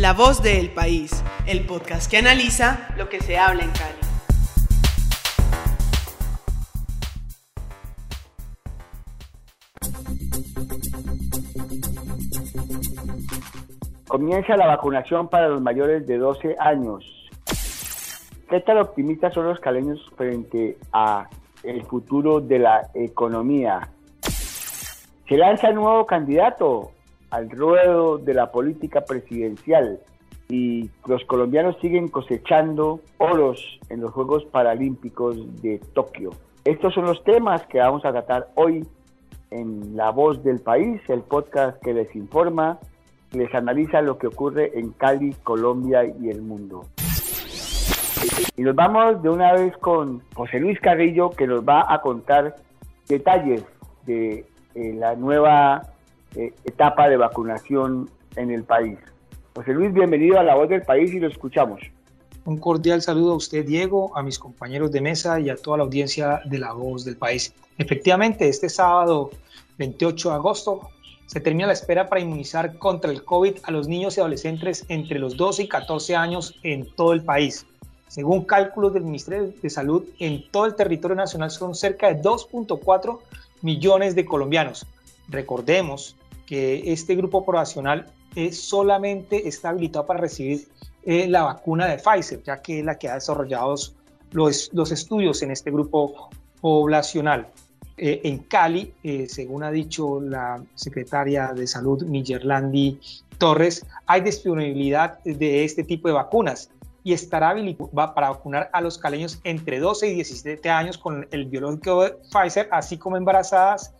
La 0.00 0.12
voz 0.12 0.40
del 0.44 0.70
país, 0.70 1.24
el 1.44 1.66
podcast 1.66 2.08
que 2.08 2.18
analiza 2.18 2.88
lo 2.96 3.08
que 3.08 3.20
se 3.20 3.36
habla 3.36 3.64
en 3.64 3.70
Cali. 3.72 3.98
Comienza 14.06 14.56
la 14.56 14.68
vacunación 14.68 15.26
para 15.26 15.48
los 15.48 15.60
mayores 15.60 16.06
de 16.06 16.16
12 16.16 16.54
años. 16.60 17.04
¿Qué 18.48 18.60
tan 18.60 18.78
optimistas 18.78 19.34
son 19.34 19.46
los 19.46 19.58
caleños 19.58 19.98
frente 20.16 20.78
a 20.92 21.28
el 21.64 21.84
futuro 21.84 22.40
de 22.40 22.60
la 22.60 22.88
economía? 22.94 23.88
Se 25.28 25.36
lanza 25.36 25.70
un 25.70 25.74
nuevo 25.74 26.06
candidato 26.06 26.92
al 27.30 27.50
ruedo 27.50 28.18
de 28.18 28.34
la 28.34 28.50
política 28.50 29.04
presidencial 29.04 30.00
y 30.48 30.90
los 31.06 31.24
colombianos 31.24 31.76
siguen 31.80 32.08
cosechando 32.08 33.00
oros 33.18 33.80
en 33.90 34.00
los 34.00 34.12
Juegos 34.12 34.44
Paralímpicos 34.46 35.36
de 35.62 35.78
Tokio. 35.94 36.30
Estos 36.64 36.94
son 36.94 37.04
los 37.04 37.22
temas 37.24 37.66
que 37.66 37.78
vamos 37.78 38.04
a 38.04 38.12
tratar 38.12 38.48
hoy 38.54 38.86
en 39.50 39.96
La 39.96 40.10
Voz 40.10 40.42
del 40.42 40.60
País, 40.60 41.00
el 41.08 41.20
podcast 41.22 41.82
que 41.82 41.94
les 41.94 42.14
informa 42.16 42.78
les 43.32 43.54
analiza 43.54 44.00
lo 44.00 44.18
que 44.18 44.26
ocurre 44.26 44.78
en 44.78 44.92
Cali, 44.92 45.34
Colombia 45.42 46.04
y 46.04 46.30
el 46.30 46.42
mundo. 46.42 46.86
Y 48.56 48.62
nos 48.62 48.74
vamos 48.74 49.22
de 49.22 49.28
una 49.28 49.52
vez 49.52 49.76
con 49.78 50.22
José 50.34 50.58
Luis 50.58 50.80
Carrillo, 50.80 51.30
que 51.30 51.46
nos 51.46 51.62
va 51.62 51.84
a 51.92 52.00
contar 52.00 52.56
detalles 53.08 53.64
de 54.06 54.46
eh, 54.74 54.92
la 54.94 55.14
nueva 55.14 55.82
eh, 56.38 56.54
etapa 56.64 57.08
de 57.08 57.16
vacunación 57.16 58.08
en 58.36 58.52
el 58.52 58.62
país. 58.62 58.96
José 59.56 59.72
Luis, 59.72 59.92
bienvenido 59.92 60.38
a 60.38 60.44
La 60.44 60.54
Voz 60.54 60.68
del 60.68 60.82
País 60.82 61.12
y 61.12 61.18
lo 61.18 61.26
escuchamos. 61.26 61.80
Un 62.44 62.58
cordial 62.58 63.02
saludo 63.02 63.32
a 63.32 63.34
usted, 63.34 63.66
Diego, 63.66 64.16
a 64.16 64.22
mis 64.22 64.38
compañeros 64.38 64.92
de 64.92 65.00
mesa 65.00 65.40
y 65.40 65.50
a 65.50 65.56
toda 65.56 65.78
la 65.78 65.82
audiencia 65.82 66.40
de 66.44 66.58
La 66.58 66.72
Voz 66.74 67.04
del 67.04 67.16
País. 67.16 67.52
Efectivamente, 67.76 68.48
este 68.48 68.68
sábado 68.68 69.30
28 69.78 70.28
de 70.28 70.34
agosto 70.36 70.90
se 71.26 71.40
termina 71.40 71.66
la 71.66 71.72
espera 71.72 72.08
para 72.08 72.20
inmunizar 72.20 72.78
contra 72.78 73.10
el 73.10 73.24
COVID 73.24 73.56
a 73.64 73.72
los 73.72 73.88
niños 73.88 74.16
y 74.16 74.20
adolescentes 74.20 74.84
entre 74.88 75.18
los 75.18 75.36
12 75.36 75.64
y 75.64 75.68
14 75.68 76.14
años 76.14 76.54
en 76.62 76.88
todo 76.94 77.14
el 77.14 77.24
país. 77.24 77.66
Según 78.06 78.44
cálculos 78.44 78.94
del 78.94 79.02
Ministerio 79.02 79.52
de 79.60 79.70
Salud, 79.70 80.04
en 80.20 80.48
todo 80.52 80.66
el 80.66 80.76
territorio 80.76 81.16
nacional 81.16 81.50
son 81.50 81.74
cerca 81.74 82.06
de 82.14 82.22
2.4 82.22 83.18
millones 83.62 84.14
de 84.14 84.24
colombianos. 84.24 84.86
Recordemos 85.28 86.14
que 86.48 86.92
este 86.92 87.14
grupo 87.14 87.44
poblacional 87.44 88.06
es 88.34 88.58
solamente 88.58 89.46
está 89.46 89.68
habilitado 89.68 90.06
para 90.06 90.20
recibir 90.20 90.66
eh, 91.04 91.28
la 91.28 91.42
vacuna 91.42 91.86
de 91.86 91.98
Pfizer, 91.98 92.42
ya 92.42 92.62
que 92.62 92.80
es 92.80 92.84
la 92.84 92.98
que 92.98 93.08
ha 93.08 93.14
desarrollado 93.14 93.74
los, 94.32 94.70
los 94.72 94.92
estudios 94.92 95.42
en 95.42 95.50
este 95.50 95.70
grupo 95.70 96.30
poblacional. 96.62 97.48
Eh, 97.98 98.20
en 98.24 98.38
Cali, 98.38 98.94
eh, 99.02 99.26
según 99.28 99.62
ha 99.62 99.70
dicho 99.70 100.20
la 100.20 100.62
secretaria 100.74 101.52
de 101.54 101.66
Salud, 101.66 102.02
Millerlandi 102.04 102.98
Torres, 103.36 103.84
hay 104.06 104.22
disponibilidad 104.22 105.18
de 105.24 105.64
este 105.64 105.84
tipo 105.84 106.08
de 106.08 106.14
vacunas 106.14 106.70
y 107.04 107.12
estará 107.12 107.50
habilitada 107.50 108.14
para 108.14 108.30
vacunar 108.30 108.70
a 108.72 108.80
los 108.80 108.96
caleños 108.98 109.40
entre 109.44 109.80
12 109.80 110.08
y 110.08 110.14
17 110.14 110.70
años 110.70 110.96
con 110.96 111.26
el 111.30 111.44
biológico 111.46 112.04
de 112.04 112.16
Pfizer, 112.30 112.68
así 112.70 112.96
como 112.96 113.16
embarazadas. 113.16 113.92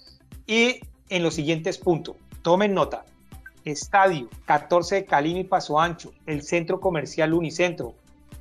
Y 0.47 0.81
en 1.09 1.23
los 1.23 1.35
siguientes 1.35 1.79
puntos, 1.79 2.17
tomen 2.43 2.75
nota. 2.75 3.05
Estadio 3.65 4.29
14 4.47 4.95
de 4.97 5.05
Cali 5.05 5.39
y 5.39 5.45
Paso 5.45 5.79
Ancho, 5.79 6.13
el 6.27 6.43
Centro 6.43 6.81
Comercial 6.81 7.35
Unicentro, 7.35 7.95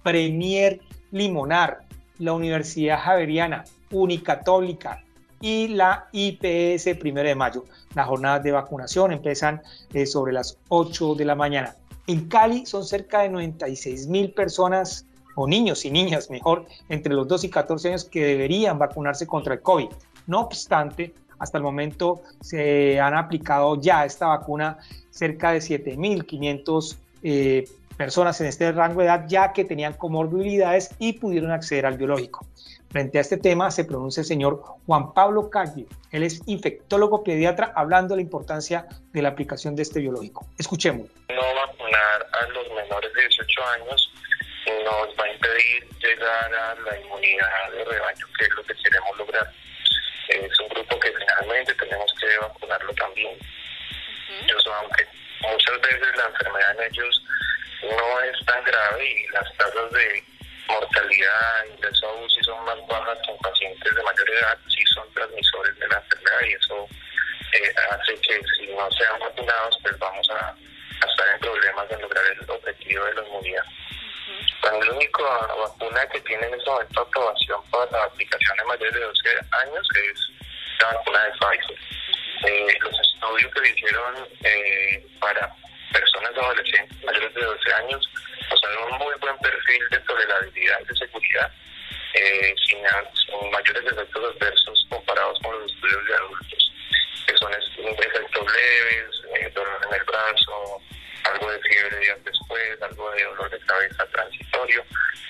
Premier 0.04 0.80
Limonar, 1.12 1.82
la 2.20 2.34
Universidad 2.34 3.00
Javeriana, 3.00 3.66
Unicatólica, 3.92 5.04
y 5.42 5.68
la 5.68 6.08
IPS 6.12 6.98
primero 7.00 7.28
de 7.28 7.36
mayo. 7.36 7.66
Las 7.94 8.08
jornadas 8.08 8.44
de 8.44 8.52
vacunación 8.52 9.12
empiezan 9.12 9.62
eh, 9.94 10.06
sobre 10.06 10.34
las 10.34 10.58
8 10.70 11.16
de 11.16 11.26
la 11.26 11.36
mañana. 11.36 11.76
En 12.08 12.28
Cali 12.28 12.66
son 12.66 12.86
cerca 12.86 13.22
de 13.22 13.30
96 13.30 14.08
mil 14.08 14.32
personas, 14.32 15.06
o 15.36 15.48
niños 15.48 15.86
y 15.86 15.92
niñas 15.92 16.32
mejor, 16.32 16.66
entre 16.90 17.14
los 17.14 17.28
2 17.28 17.44
y 17.44 17.50
14 17.50 17.90
años 17.90 18.06
que 18.06 18.26
deberían 18.26 18.80
vacunarse 18.80 19.28
contra 19.28 19.54
el 19.54 19.62
COVID. 19.62 19.90
No 20.26 20.42
obstante, 20.42 21.14
hasta 21.40 21.58
el 21.58 21.64
momento 21.64 22.22
se 22.42 23.00
han 23.00 23.16
aplicado 23.16 23.80
ya 23.80 24.06
esta 24.06 24.28
vacuna 24.28 24.78
cerca 25.10 25.52
de 25.52 25.60
7.500 25.60 26.98
eh, 27.24 27.66
personas 27.98 28.40
en 28.42 28.48
este 28.48 28.72
rango 28.72 29.02
de 29.02 29.08
edad 29.08 29.26
ya 29.28 29.54
que 29.54 29.66
tenían 29.66 29.94
comorbilidades 29.94 30.90
y 31.00 31.14
pudieron 31.14 31.52
acceder 31.52 31.86
al 31.86 31.98
biológico. 31.98 32.46
Frente 32.90 33.18
a 33.18 33.22
este 33.22 33.38
tema 33.38 33.70
se 33.70 33.84
pronuncia 33.84 34.22
el 34.22 34.28
señor 34.28 34.64
Juan 34.86 35.14
Pablo 35.14 35.50
Calle. 35.50 35.88
Él 36.12 36.24
es 36.24 36.42
infectólogo 36.46 37.24
pediatra 37.24 37.74
hablando 37.76 38.14
de 38.14 38.18
la 38.18 38.22
importancia 38.22 38.88
de 39.12 39.22
la 39.22 39.30
aplicación 39.30 39.76
de 39.76 39.84
este 39.84 40.00
biológico. 40.00 40.48
Escuchemos. 40.58 41.08
No 41.28 41.36
vacunar 41.36 42.28
a 42.32 42.48
los 42.50 42.68
menores 42.76 43.14
de 43.14 43.22
18 43.22 43.62
años 43.82 44.14
nos 44.84 45.08
va 45.20 45.24
a 45.24 45.34
impedir 45.34 45.88
llegar 46.00 46.54
a 46.54 46.76
la 46.76 47.00
inmunidad 47.00 47.72
de 47.72 47.86
rebaño, 47.86 48.26
que 48.38 48.46
es 48.46 48.52
lo 48.56 48.64
que 48.64 48.74
queremos 48.76 49.18
lograr. 49.18 49.52
Es 50.46 50.60
un 50.60 50.70
grupo 50.70 51.00
que 51.00 51.12
finalmente 51.12 51.74
tenemos 51.76 52.14
que 52.20 52.38
vacunarlo 52.38 52.94
también. 52.94 53.38
Eso, 54.48 54.74
aunque 54.74 55.08
muchas 55.42 55.82
veces 55.82 56.18
la 56.18 56.26
enfermedad 56.26 56.76
en 56.78 56.92
ellos 56.92 57.24
no 57.84 58.22
es 58.22 58.46
tan 58.46 58.64
grave 58.64 59.06
y 59.06 59.28
las 59.30 59.54
tasas 59.58 59.92
de 59.92 60.24
mortalidad, 60.68 61.66
ingreso 61.74 62.08
a 62.08 62.14
UCI 62.24 62.44
son 62.44 62.66
más 62.66 62.88
bajas 62.88 63.18
que 63.26 63.32
en 63.32 63.38
pacientes 63.38 63.96
de 63.96 64.04
mayor 64.04 64.30
edad, 64.30 64.58
sí 64.68 64.84
son 64.94 65.12
transmisores 65.14 65.80
de 65.80 65.88
la 65.88 65.98
enfermedad 65.98 66.42
y 66.48 66.54
eso 66.54 66.88
eh, 67.54 67.74
hace 67.92 68.14
que 68.22 68.42
si 68.58 68.68
no 68.68 68.92
sean 68.92 69.20
vacunados, 69.20 69.78
pues 69.82 69.98
vamos 70.00 70.30
a, 70.32 70.56
estar 71.08 71.28
en 71.34 71.40
problemas 71.40 71.88
de 71.90 71.98
lograr 72.00 72.26
el 72.26 72.50
objetivo 72.50 73.06
de 73.06 73.14
la 73.14 73.24
inmunidad. 73.24 73.64
La 74.64 74.92
única 74.92 75.24
vacuna 75.24 76.08
que 76.08 76.20
tiene 76.22 76.48
en 76.48 76.54
este 76.54 76.70
momento 76.70 77.02
aprobación 77.02 77.62
para 77.72 77.92
la 77.92 78.04
aplicación 78.04 78.58
de 78.58 78.64
mayores 78.66 78.94
de 78.94 79.00
12 79.00 79.30
años 79.64 79.88
es 79.96 80.30
la 80.80 80.94
vacuna 80.94 81.24
de 81.24 81.32
Pfizer. 81.32 81.80
Eh, 82.46 82.78
los 82.82 83.00
estudios 83.00 83.54
que 83.54 83.60
se 83.62 83.70
hicieron 83.74 84.28
eh, 84.44 85.08
para 85.20 85.54
personas 85.92 86.32
adolescentes 86.38 87.04
mayores 87.04 87.34
de 87.34 87.42
12 87.42 87.74
años 87.74 88.10
mostraron 88.50 88.94
un 88.94 88.98
muy 89.00 89.16
buen 89.20 89.38
perfil 89.40 89.84
de 89.92 90.00
tolerabilidad 90.00 90.80
y 90.82 90.86
de 90.86 90.96
seguridad, 90.96 91.52
eh, 92.14 92.56
sin, 92.68 92.82
mayores 93.52 93.84
efectos 93.86 94.36
adversos 94.36 94.88
comparados 94.90 95.40
con 95.42 95.60
los 95.60 95.72
estudios 95.72 96.06
de 96.06 96.16
adultos, 96.16 96.72
que 97.26 97.38
son 97.38 97.54
efectos 97.54 98.46
leves, 98.54 99.22
eh, 99.36 99.52
dolor 99.54 99.82
en 99.88 99.96
el 99.96 100.04
brazo, 100.04 100.82
algo 101.24 101.52
de 101.52 101.60
fiebre 101.60 102.00
días 102.00 102.18
después, 102.24 102.82
algo 102.82 103.12
de 103.12 103.24
dolor 103.24 103.52
de 103.52 103.60
cabeza 103.60 104.06
transitorio, 104.12 104.82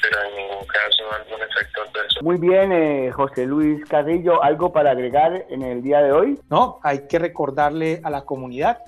pero 0.02 0.24
en 0.24 0.36
ningún 0.36 0.68
caso 0.68 1.12
algún 1.14 1.42
efecto 1.42 1.82
adverso. 1.82 2.20
Muy 2.22 2.38
bien, 2.38 2.72
eh, 2.72 3.12
José 3.12 3.46
Luis 3.46 3.86
Carrillo, 3.86 4.44
¿algo 4.44 4.72
para 4.72 4.92
agregar 4.92 5.46
en 5.50 5.62
el 5.62 5.82
día 5.82 6.02
de 6.02 6.12
hoy? 6.12 6.40
No, 6.50 6.80
hay 6.84 7.08
que 7.08 7.20
recordarle 7.20 8.02
a 8.04 8.10
la 8.10 8.22
comunidad 8.22 8.80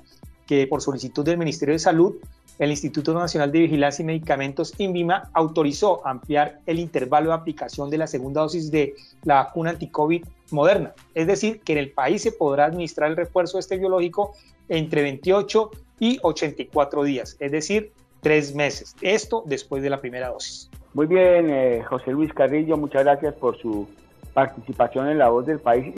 que 0.48 0.68
por 0.68 0.82
solicitud 0.82 1.24
del 1.24 1.38
Ministerio 1.38 1.74
de 1.74 1.80
Salud, 1.80 2.16
el 2.58 2.72
Instituto 2.72 3.14
Nacional 3.14 3.52
de 3.52 3.60
Vigilancia 3.60 4.04
y 4.04 4.06
Medicamentos, 4.06 4.74
INVIMA, 4.78 5.30
autorizó 5.34 6.06
ampliar 6.06 6.60
el 6.66 6.80
intervalo 6.80 7.30
de 7.30 7.36
aplicación 7.36 7.90
de 7.90 7.98
la 7.98 8.08
segunda 8.08 8.42
dosis 8.42 8.70
de 8.70 8.96
la 9.24 9.36
vacuna 9.36 9.70
anti-COVID 9.70 10.26
moderna. 10.52 10.94
Es 11.14 11.28
decir, 11.28 11.62
que 11.62 11.74
en 11.74 11.80
el 11.80 11.92
país 11.92 12.22
se 12.22 12.32
podrá 12.32 12.66
administrar 12.66 13.10
el 13.10 13.18
refuerzo 13.18 13.58
de 13.58 13.62
este 13.62 13.78
biológico 13.78 14.34
entre 14.68 15.02
28 15.02 15.72
y 16.00 16.20
84 16.22 17.04
días, 17.04 17.38
es 17.40 17.52
decir, 17.52 17.92
tres 18.22 18.56
meses. 18.56 18.96
Esto 19.02 19.44
después 19.46 19.84
de 19.84 19.90
la 19.90 20.00
primera 20.00 20.30
dosis. 20.30 20.70
Muy 20.94 21.08
bien, 21.08 21.50
eh, 21.50 21.84
José 21.88 22.12
Luis 22.12 22.34
Carrillo, 22.34 22.78
muchas 22.78 23.04
gracias 23.04 23.34
por 23.36 23.58
su 23.58 23.88
participación 24.34 25.10
en 25.10 25.18
La 25.18 25.30
Voz 25.30 25.46
del 25.46 25.60
País. 25.60 25.96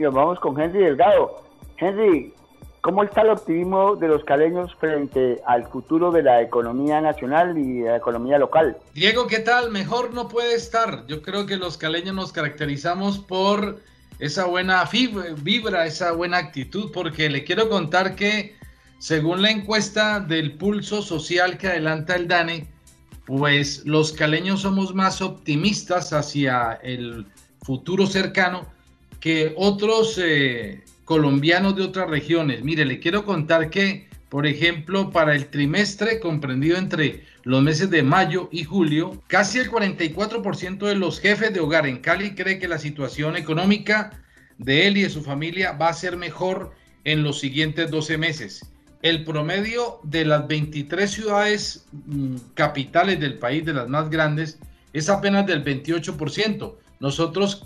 Vamos 0.00 0.38
con 0.40 0.58
Henry 0.60 0.84
Delgado. 0.84 1.42
Henry, 1.78 2.32
¿cómo 2.80 3.02
está 3.02 3.22
el 3.22 3.30
optimismo 3.30 3.96
de 3.96 4.08
los 4.08 4.24
caleños 4.24 4.74
frente 4.76 5.40
al 5.46 5.66
futuro 5.68 6.10
de 6.10 6.22
la 6.22 6.42
economía 6.42 7.00
nacional 7.00 7.56
y 7.58 7.82
la 7.82 7.96
economía 7.96 8.38
local? 8.38 8.76
Diego, 8.94 9.26
¿qué 9.26 9.40
tal? 9.40 9.70
Mejor 9.70 10.14
no 10.14 10.28
puede 10.28 10.54
estar. 10.54 11.06
Yo 11.06 11.22
creo 11.22 11.46
que 11.46 11.56
los 11.56 11.76
caleños 11.76 12.14
nos 12.14 12.32
caracterizamos 12.32 13.18
por 13.18 13.80
esa 14.18 14.46
buena 14.46 14.84
vibra, 15.42 15.86
esa 15.86 16.12
buena 16.12 16.38
actitud, 16.38 16.90
porque 16.92 17.28
le 17.28 17.44
quiero 17.44 17.68
contar 17.68 18.16
que 18.16 18.56
según 18.98 19.42
la 19.42 19.50
encuesta 19.50 20.20
del 20.20 20.52
pulso 20.56 21.02
social 21.02 21.56
que 21.56 21.68
adelanta 21.68 22.16
el 22.16 22.26
DANE, 22.26 22.66
pues 23.26 23.84
los 23.84 24.12
caleños 24.12 24.62
somos 24.62 24.94
más 24.94 25.20
optimistas 25.20 26.12
hacia 26.12 26.80
el 26.82 27.26
futuro 27.62 28.06
cercano 28.06 28.66
que 29.20 29.52
otros 29.56 30.18
eh, 30.18 30.82
colombianos 31.08 31.74
de 31.74 31.84
otras 31.84 32.10
regiones. 32.10 32.62
Mire, 32.62 32.84
le 32.84 33.00
quiero 33.00 33.24
contar 33.24 33.70
que, 33.70 34.06
por 34.28 34.46
ejemplo, 34.46 35.10
para 35.10 35.34
el 35.34 35.46
trimestre 35.46 36.20
comprendido 36.20 36.76
entre 36.76 37.24
los 37.44 37.62
meses 37.62 37.88
de 37.88 38.02
mayo 38.02 38.50
y 38.52 38.64
julio, 38.64 39.22
casi 39.26 39.58
el 39.58 39.70
44% 39.70 40.86
de 40.86 40.94
los 40.96 41.18
jefes 41.18 41.54
de 41.54 41.60
hogar 41.60 41.86
en 41.86 42.00
Cali 42.00 42.34
cree 42.34 42.58
que 42.58 42.68
la 42.68 42.78
situación 42.78 43.38
económica 43.38 44.22
de 44.58 44.86
él 44.86 44.98
y 44.98 45.02
de 45.04 45.08
su 45.08 45.22
familia 45.22 45.72
va 45.72 45.88
a 45.88 45.94
ser 45.94 46.18
mejor 46.18 46.72
en 47.04 47.22
los 47.22 47.40
siguientes 47.40 47.90
12 47.90 48.18
meses 48.18 48.60
el 49.00 49.24
promedio 49.24 50.00
de 50.02 50.26
las 50.26 50.46
23 50.46 51.10
ciudades 51.10 51.86
mm, 51.92 52.36
capitales 52.52 53.18
del 53.18 53.38
país, 53.38 53.64
de 53.64 53.72
las 53.72 53.88
más 53.88 54.10
grandes, 54.10 54.58
es 54.92 55.08
apenas 55.08 55.46
del 55.46 55.64
28%. 55.64 56.74
Nosotros 57.00 57.64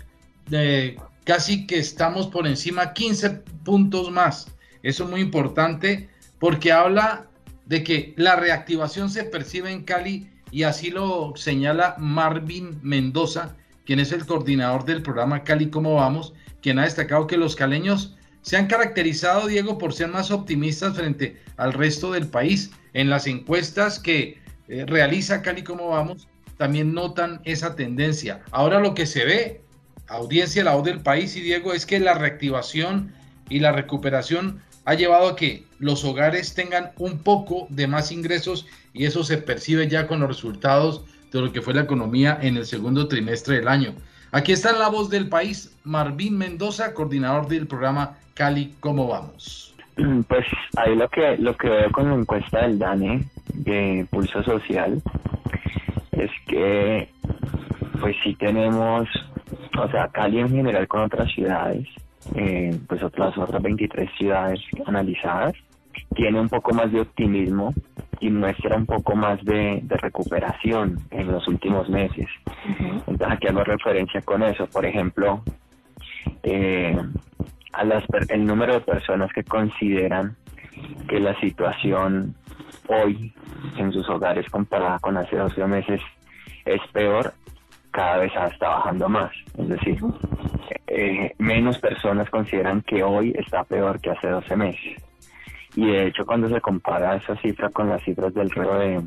eh, 0.51 0.95
casi 1.23 1.65
que 1.67 1.77
estamos 1.77 2.27
por 2.27 2.47
encima 2.47 2.93
15 2.93 3.29
puntos 3.63 4.11
más. 4.11 4.47
Eso 4.81 5.05
es 5.05 5.09
muy 5.09 5.21
importante 5.21 6.09
porque 6.39 6.71
habla 6.71 7.27
de 7.65 7.83
que 7.83 8.13
la 8.17 8.35
reactivación 8.35 9.09
se 9.09 9.23
percibe 9.23 9.71
en 9.71 9.83
Cali 9.83 10.29
y 10.51 10.63
así 10.63 10.91
lo 10.91 11.33
señala 11.35 11.95
Marvin 11.97 12.79
Mendoza, 12.83 13.55
quien 13.85 13.99
es 13.99 14.11
el 14.11 14.25
coordinador 14.25 14.85
del 14.85 15.01
programa 15.01 15.43
Cali 15.43 15.69
Cómo 15.69 15.95
Vamos, 15.95 16.33
quien 16.61 16.79
ha 16.79 16.83
destacado 16.83 17.27
que 17.27 17.37
los 17.37 17.55
caleños 17.55 18.15
se 18.41 18.57
han 18.57 18.67
caracterizado, 18.67 19.47
Diego, 19.47 19.77
por 19.77 19.93
ser 19.93 20.09
más 20.09 20.29
optimistas 20.29 20.95
frente 20.97 21.41
al 21.55 21.73
resto 21.73 22.11
del 22.11 22.27
país. 22.27 22.71
En 22.93 23.09
las 23.09 23.25
encuestas 23.25 23.99
que 23.99 24.41
eh, 24.67 24.85
realiza 24.85 25.41
Cali 25.41 25.63
como 25.63 25.89
vamos, 25.89 26.27
también 26.57 26.93
notan 26.93 27.41
esa 27.45 27.75
tendencia. 27.75 28.43
Ahora 28.51 28.79
lo 28.79 28.93
que 28.93 29.05
se 29.05 29.25
ve, 29.25 29.62
audiencia 30.07 30.63
la 30.63 30.75
voz 30.75 30.83
del 30.83 31.01
país 31.01 31.35
y 31.35 31.41
Diego, 31.41 31.73
es 31.73 31.85
que 31.85 31.99
la 31.99 32.13
reactivación 32.13 33.13
y 33.49 33.59
la 33.59 33.71
recuperación 33.71 34.61
ha 34.85 34.93
llevado 34.93 35.29
a 35.29 35.35
que 35.35 35.63
los 35.79 36.03
hogares 36.03 36.53
tengan 36.53 36.91
un 36.97 37.19
poco 37.19 37.67
de 37.69 37.87
más 37.87 38.11
ingresos 38.11 38.67
y 38.93 39.05
eso 39.05 39.23
se 39.23 39.37
percibe 39.37 39.87
ya 39.87 40.07
con 40.07 40.19
los 40.19 40.29
resultados 40.29 41.05
de 41.31 41.41
lo 41.41 41.51
que 41.51 41.61
fue 41.61 41.73
la 41.73 41.81
economía 41.81 42.37
en 42.41 42.57
el 42.57 42.65
segundo 42.65 43.07
trimestre 43.07 43.57
del 43.57 43.67
año. 43.67 43.95
Aquí 44.31 44.51
está 44.51 44.73
la 44.73 44.89
voz 44.89 45.09
del 45.09 45.29
país, 45.29 45.75
Marvin 45.83 46.37
Mendoza, 46.37 46.93
coordinador 46.93 47.47
del 47.47 47.67
programa 47.67 48.17
Cali, 48.33 48.75
¿cómo 48.79 49.07
vamos? 49.07 49.75
Pues 50.27 50.45
ahí 50.75 50.95
lo 50.95 51.07
que, 51.09 51.37
lo 51.37 51.55
que 51.55 51.69
veo 51.69 51.91
con 51.91 52.09
la 52.09 52.15
encuesta 52.15 52.63
del 52.63 52.79
DANE 52.79 53.27
de 53.53 54.07
Pulso 54.09 54.43
Social 54.43 55.01
es 56.13 56.31
que 56.47 57.09
pues 58.01 58.15
sí 58.23 58.35
tenemos, 58.35 59.07
o 59.77 59.89
sea, 59.89 60.07
Cali 60.09 60.39
en 60.39 60.49
general 60.49 60.87
con 60.87 61.01
otras 61.01 61.31
ciudades, 61.31 61.87
eh, 62.35 62.77
pues 62.87 63.03
otras 63.03 63.37
otras 63.37 63.61
23 63.61 64.09
ciudades 64.17 64.59
analizadas, 64.85 65.53
tiene 66.15 66.39
un 66.39 66.49
poco 66.49 66.73
más 66.73 66.91
de 66.91 67.01
optimismo 67.01 67.73
y 68.19 68.29
muestra 68.29 68.77
un 68.77 68.85
poco 68.85 69.15
más 69.15 69.43
de, 69.43 69.83
recuperación 69.89 70.99
en 71.11 71.31
los 71.31 71.47
últimos 71.47 71.89
meses. 71.89 72.27
Entonces 73.07 73.27
aquí 73.29 73.47
hago 73.47 73.63
referencia 73.63 74.21
con 74.21 74.43
eso. 74.43 74.65
Por 74.67 74.85
ejemplo, 74.85 75.43
eh, 76.43 76.97
a 77.73 77.83
las, 77.83 78.03
el 78.29 78.45
número 78.45 78.73
de 78.73 78.81
personas 78.81 79.31
que 79.33 79.43
consideran 79.43 80.35
que 81.07 81.19
la 81.19 81.39
situación 81.39 82.35
hoy 82.87 83.33
en 83.77 83.91
sus 83.91 84.07
hogares 84.09 84.49
comparada 84.49 84.99
con 84.99 85.17
hace 85.17 85.35
12 85.35 85.65
meses 85.67 86.01
es 86.65 86.81
peor, 86.91 87.33
cada 87.93 88.17
vez 88.17 88.31
está 88.51 88.69
bajando 88.69 89.07
más. 89.07 89.31
Es 89.57 89.69
decir, 89.69 89.97
eh, 90.87 91.33
menos 91.37 91.79
personas 91.79 92.29
consideran 92.29 92.81
que 92.81 93.03
hoy 93.03 93.33
está 93.37 93.63
peor 93.63 94.01
que 94.01 94.09
hace 94.09 94.27
12 94.27 94.55
meses. 94.57 95.01
Y 95.75 95.87
de 95.87 96.07
hecho, 96.07 96.25
cuando 96.25 96.49
se 96.49 96.59
compara 96.59 97.15
esa 97.15 97.35
cifra 97.37 97.69
con 97.69 97.89
las 97.89 98.03
cifras 98.03 98.33
del 98.33 98.49
resto 98.49 98.77
de, 98.77 99.01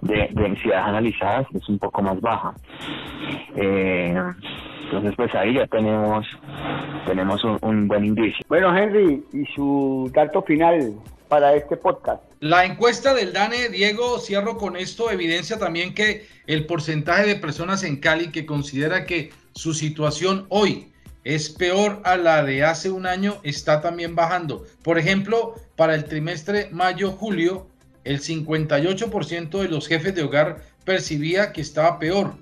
de, 0.00 0.28
de 0.32 0.74
analizadas, 0.74 1.46
es 1.54 1.68
un 1.68 1.78
poco 1.78 2.02
más 2.02 2.20
baja. 2.20 2.54
Eh, 3.56 4.14
entonces, 4.84 5.14
pues 5.16 5.34
ahí 5.34 5.54
ya 5.54 5.66
tenemos, 5.68 6.26
tenemos 7.06 7.42
un, 7.62 7.88
buen 7.88 8.04
indicio. 8.04 8.44
Bueno, 8.48 8.76
Henry, 8.76 9.24
y 9.32 9.44
su 9.54 10.10
dato 10.12 10.42
final 10.42 10.92
para 11.32 11.54
este 11.54 11.78
podcast. 11.78 12.22
La 12.40 12.66
encuesta 12.66 13.14
del 13.14 13.32
DANE, 13.32 13.70
Diego, 13.70 14.18
cierro 14.18 14.58
con 14.58 14.76
esto, 14.76 15.10
evidencia 15.10 15.58
también 15.58 15.94
que 15.94 16.26
el 16.46 16.66
porcentaje 16.66 17.26
de 17.26 17.36
personas 17.36 17.84
en 17.84 17.96
Cali 17.96 18.30
que 18.30 18.44
considera 18.44 19.06
que 19.06 19.32
su 19.54 19.72
situación 19.72 20.44
hoy 20.50 20.92
es 21.24 21.48
peor 21.48 22.02
a 22.04 22.18
la 22.18 22.42
de 22.42 22.64
hace 22.64 22.90
un 22.90 23.06
año 23.06 23.38
está 23.44 23.80
también 23.80 24.14
bajando. 24.14 24.66
Por 24.82 24.98
ejemplo, 24.98 25.54
para 25.74 25.94
el 25.94 26.04
trimestre 26.04 26.68
mayo-julio, 26.70 27.66
el 28.04 28.20
58% 28.20 29.58
de 29.58 29.68
los 29.68 29.88
jefes 29.88 30.14
de 30.14 30.24
hogar 30.24 30.60
percibía 30.84 31.54
que 31.54 31.62
estaba 31.62 31.98
peor, 31.98 32.34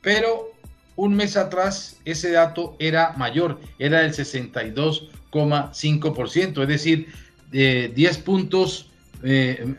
pero 0.00 0.50
un 0.96 1.14
mes 1.14 1.36
atrás 1.36 1.98
ese 2.06 2.30
dato 2.30 2.74
era 2.78 3.12
mayor, 3.18 3.60
era 3.78 4.00
del 4.00 4.14
62,5%, 4.14 6.62
es 6.62 6.68
decir, 6.68 7.12
eh, 7.52 7.92
10 7.94 8.18
puntos 8.18 8.86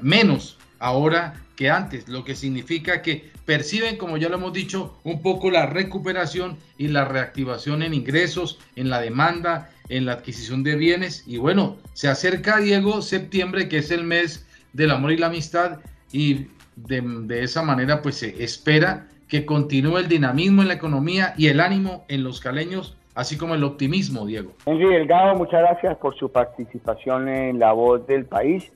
menos 0.01 0.57
ahora 0.77 1.41
que 1.55 1.69
antes, 1.69 2.07
lo 2.07 2.23
que 2.23 2.35
significa 2.35 3.01
que 3.01 3.31
perciben, 3.45 3.97
como 3.97 4.17
ya 4.17 4.29
lo 4.29 4.37
hemos 4.37 4.53
dicho, 4.53 4.97
un 5.03 5.21
poco 5.21 5.51
la 5.51 5.67
recuperación 5.67 6.57
y 6.77 6.87
la 6.87 7.05
reactivación 7.05 7.83
en 7.83 7.93
ingresos, 7.93 8.57
en 8.75 8.89
la 8.89 8.99
demanda, 8.99 9.69
en 9.89 10.05
la 10.05 10.13
adquisición 10.13 10.63
de 10.63 10.75
bienes. 10.75 11.23
Y 11.27 11.37
bueno, 11.37 11.77
se 11.93 12.07
acerca, 12.07 12.57
Diego, 12.57 13.01
septiembre, 13.01 13.69
que 13.69 13.77
es 13.77 13.91
el 13.91 14.03
mes 14.03 14.45
del 14.73 14.91
amor 14.91 15.11
y 15.11 15.17
la 15.17 15.27
amistad, 15.27 15.79
y 16.11 16.47
de, 16.75 17.01
de 17.01 17.43
esa 17.43 17.61
manera 17.61 18.01
pues 18.01 18.15
se 18.15 18.43
espera 18.43 19.07
que 19.27 19.45
continúe 19.45 19.97
el 19.97 20.07
dinamismo 20.07 20.63
en 20.63 20.67
la 20.69 20.73
economía 20.73 21.35
y 21.37 21.47
el 21.47 21.59
ánimo 21.59 22.05
en 22.07 22.23
los 22.23 22.39
caleños, 22.39 22.97
así 23.15 23.37
como 23.37 23.55
el 23.55 23.63
optimismo, 23.63 24.25
Diego. 24.25 24.51
Henry 24.65 24.93
Delgado, 24.93 25.35
muchas 25.35 25.61
gracias 25.61 25.97
por 25.97 26.15
su 26.15 26.31
participación 26.31 27.27
en 27.29 27.59
La 27.59 27.73
Voz 27.73 28.05
del 28.07 28.25
País. 28.25 28.71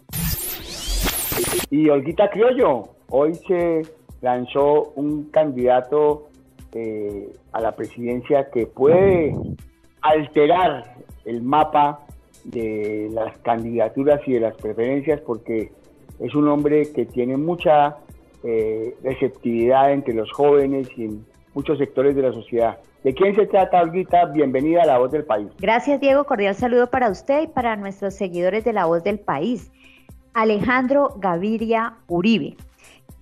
Y 1.70 1.90
Olguita 1.90 2.30
Criollo, 2.30 2.90
hoy 3.10 3.36
se 3.48 3.82
lanzó 4.22 4.94
un 4.96 5.26
candidato 5.32 6.30
eh, 6.74 7.32
a 7.52 7.62
la 7.62 7.76
presidencia 7.76 8.50
que 8.52 8.68
puede 8.68 9.34
alterar 10.02 10.96
el 11.26 11.42
mapa 11.42 12.06
de 12.44 13.10
las 13.12 13.38
candidaturas 13.40 14.22
y 14.28 14.34
de 14.34 14.40
las 14.42 14.56
preferencias 14.56 15.20
porque 15.22 15.72
es 16.20 16.36
un 16.36 16.48
hombre 16.48 16.92
que 16.94 17.06
tiene 17.06 17.38
mucha 17.38 17.98
eh, 18.44 18.96
receptividad 19.04 19.92
entre 19.92 20.14
los 20.14 20.32
jóvenes 20.32 20.88
y 20.96 21.06
en 21.06 21.26
muchos 21.54 21.78
sectores 21.78 22.16
de 22.16 22.22
la 22.22 22.32
sociedad. 22.32 22.78
¿De 23.06 23.14
quién 23.14 23.36
se 23.36 23.46
trata, 23.46 23.84
Olguita? 23.84 24.26
Bienvenida 24.26 24.82
a 24.82 24.86
La 24.88 24.98
Voz 24.98 25.12
del 25.12 25.24
País. 25.24 25.48
Gracias, 25.60 26.02
Diego. 26.02 26.24
Cordial 26.24 26.56
saludo 26.56 26.90
para 26.90 27.12
usted 27.12 27.44
y 27.44 27.48
para 27.48 27.76
nuestros 27.76 28.16
seguidores 28.16 28.64
de 28.64 28.74
La 28.74 28.86
Voz 28.86 29.04
del 29.04 29.20
País. 29.20 29.72
Alejandro 30.34 31.14
Gaviria 31.18 31.94
Uribe. 32.08 32.58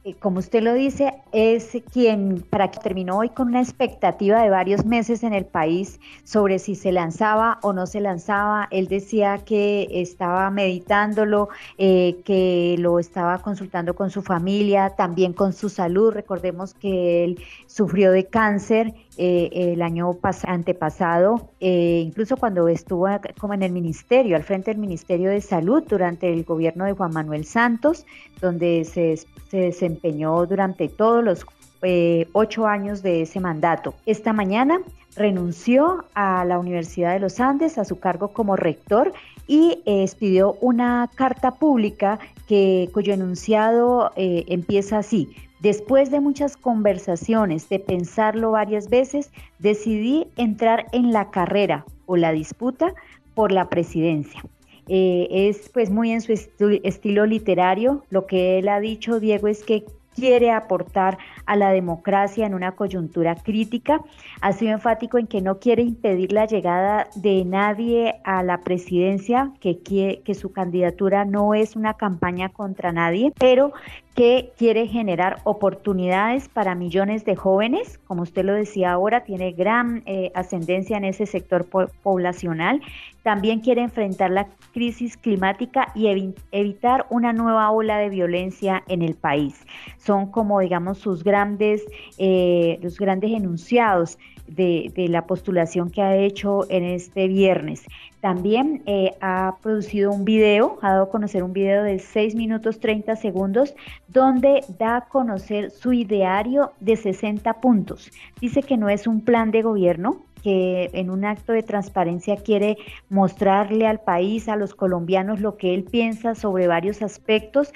Eh, 0.05 0.15
como 0.19 0.39
usted 0.39 0.62
lo 0.62 0.74
dice, 0.74 1.13
es 1.31 1.77
quien 1.93 2.43
para 2.50 2.69
que 2.69 2.79
terminó 2.79 3.19
hoy 3.19 3.29
con 3.29 3.48
una 3.48 3.62
expectativa 3.62 4.41
de 4.41 4.50
varios 4.50 4.83
meses 4.86 5.24
en 5.24 5.33
el 5.33 5.45
país 5.45 6.01
sobre 6.25 6.60
si 6.60 6.75
se 6.75 6.91
lanzaba 6.91 7.60
o 7.62 7.72
no 7.72 7.86
se 7.88 8.01
lanzaba. 8.01 8.67
Él 8.72 8.88
decía 8.88 9.38
que 9.45 9.88
estaba 9.91 10.50
meditándolo, 10.50 11.48
eh, 11.77 12.22
que 12.25 12.75
lo 12.79 13.00
estaba 13.00 13.38
consultando 13.41 13.95
con 13.95 14.10
su 14.10 14.22
familia, 14.22 14.89
también 14.89 15.31
con 15.31 15.53
su 15.53 15.69
salud. 15.69 16.12
Recordemos 16.12 16.74
que 16.74 17.24
él 17.24 17.39
sufrió 17.67 18.12
de 18.12 18.25
cáncer 18.25 18.93
eh, 19.17 19.50
el 19.53 19.81
año 19.81 20.19
antepasado, 20.45 21.50
incluso 21.60 22.36
cuando 22.36 22.67
estuvo 22.67 23.07
como 23.39 23.53
en 23.53 23.63
el 23.63 23.72
ministerio, 23.72 24.36
al 24.36 24.43
frente 24.43 24.72
del 24.72 24.79
Ministerio 24.79 25.29
de 25.29 25.39
Salud 25.39 25.83
durante 25.88 26.31
el 26.31 26.43
gobierno 26.43 26.86
de 26.86 26.93
Juan 26.93 27.13
Manuel 27.13 27.45
Santos, 27.45 28.05
donde 28.41 28.83
se, 28.86 29.17
se 29.50 29.93
desempeñó 29.94 30.46
durante 30.46 30.90
todos 30.90 31.24
los 31.24 31.46
eh, 31.82 32.28
ocho 32.34 32.66
años 32.66 33.04
de 33.04 33.24
ese 33.24 33.40
mandato. 33.40 33.94
Esta 34.06 34.34
mañana 34.34 34.80
renunció 35.16 36.06
a 36.16 36.44
la 36.46 36.58
Universidad 36.58 37.14
de 37.14 37.20
los 37.20 37.40
Andes 37.40 37.78
a 37.78 37.86
su 37.86 38.00
cargo 38.00 38.30
como 38.30 38.56
rector 38.56 39.14
y 39.48 39.82
eh, 39.86 40.04
expidió 40.04 40.58
una 40.62 41.10
carta 41.14 41.52
pública 41.52 42.20
que, 42.48 42.90
cuyo 42.94 43.14
enunciado 43.14 44.12
eh, 44.16 44.46
empieza 44.48 45.00
así. 45.00 45.30
Después 45.60 46.10
de 46.10 46.20
muchas 46.20 46.58
conversaciones, 46.58 47.70
de 47.70 47.80
pensarlo 47.80 48.52
varias 48.52 48.90
veces, 48.90 49.32
decidí 49.60 50.28
entrar 50.36 50.88
en 50.92 51.14
la 51.14 51.30
carrera 51.30 51.86
o 52.06 52.18
la 52.18 52.32
disputa 52.32 52.94
por 53.34 53.52
la 53.52 53.70
presidencia. 53.70 54.44
Es 54.88 55.70
pues 55.70 55.90
muy 55.90 56.12
en 56.12 56.22
su 56.22 56.32
estilo 56.32 57.25
literario. 57.25 58.04
Lo 58.10 58.25
que 58.25 58.60
él 58.60 58.68
ha 58.70 58.80
dicho, 58.80 59.20
Diego, 59.20 59.48
es 59.48 59.63
que 59.63 59.86
quiere 60.16 60.52
aportar 60.52 61.18
a 61.46 61.56
la 61.56 61.72
democracia 61.72 62.46
en 62.46 62.54
una 62.54 62.74
coyuntura 62.74 63.36
crítica. 63.36 64.02
Ha 64.42 64.54
sido 64.54 64.74
enfático 64.74 65.18
en 65.18 65.28
que 65.28 65.42
no 65.42 65.60
quiere 65.60 65.82
impedir 65.82 66.32
la 66.32 66.46
llegada 66.46 67.08
de 67.16 67.44
nadie 67.46 68.16
a 68.24 68.44
la 68.44 68.62
presidencia, 68.62 69.52
que, 69.60 69.80
que 69.80 70.36
su 70.36 70.52
candidatura 70.52 71.25
no 71.25 71.54
es 71.54 71.75
una 71.75 71.96
campaña 71.96 72.50
contra 72.50 72.92
nadie, 72.92 73.34
pero 73.40 73.74
que 74.15 74.51
quiere 74.58 74.88
generar 74.88 75.39
oportunidades 75.43 76.48
para 76.48 76.75
millones 76.75 77.25
de 77.25 77.36
jóvenes, 77.36 78.00
como 78.05 78.22
usted 78.22 78.46
lo 78.46 78.53
decía 78.53 78.91
ahora, 78.91 79.24
tiene 79.24 79.53
gran 79.53 80.03
eh, 80.05 80.32
ascendencia 80.36 80.98
en 80.98 81.05
ese 81.05 81.25
sector 81.25 81.65
poblacional. 82.03 82.82
También 83.24 83.62
quiere 83.62 83.82
enfrentar 83.82 84.29
la 84.29 84.48
crisis 84.72 85.17
climática 85.17 85.91
y 85.96 86.34
evitar 86.51 87.08
una 87.10 87.34
nueva 87.34 87.72
ola 87.72 87.98
de 87.98 88.10
violencia 88.10 88.84
en 88.88 89.01
el 89.01 89.15
país. 89.15 89.65
Son 89.98 90.29
como, 90.29 90.60
digamos, 90.60 91.00
sus 91.00 91.24
grandes, 91.24 91.84
eh, 92.17 92.79
los 92.84 93.00
grandes 93.00 93.32
enunciados 93.32 94.20
de, 94.48 94.92
la 95.10 95.26
postulación 95.26 95.90
que 95.90 96.02
ha 96.02 96.16
hecho 96.16 96.70
en 96.70 96.84
este 96.84 97.28
viernes. 97.28 97.86
También 98.22 98.84
eh, 98.86 99.16
ha 99.22 99.56
producido 99.62 100.12
un 100.12 100.26
video, 100.26 100.78
ha 100.82 100.92
dado 100.92 101.04
a 101.04 101.10
conocer 101.10 101.44
un 101.44 101.54
video 101.54 101.84
de 101.84 102.00
6 102.00 102.36
minutos 102.36 102.80
30 102.80 103.16
segundos, 103.16 103.76
donde 104.08 104.64
da 104.80 104.98
a 104.98 105.06
conocer 105.06 105.72
su 105.72 105.94
ideario 105.94 106.72
de 106.80 106.96
60 106.96 107.62
puntos. 107.62 108.12
Dice 108.40 108.64
que 108.64 108.78
no 108.78 108.90
es 108.90 109.08
un 109.08 109.22
plan 109.22 109.52
de 109.52 109.62
gobierno, 109.62 110.22
que 110.44 110.90
en 110.94 111.10
un 111.10 111.24
acto 111.24 111.54
de 111.54 111.64
transparencia 111.64 112.36
quiere 112.36 112.78
mostrarle 113.10 113.88
al 113.88 114.02
país, 114.02 114.50
a 114.50 114.58
los 114.58 114.76
colombianos, 114.76 115.40
lo 115.40 115.56
que 115.56 115.74
él 115.74 115.86
piensa 115.86 116.36
sobre 116.36 116.68
varios 116.68 117.02
aspectos 117.02 117.72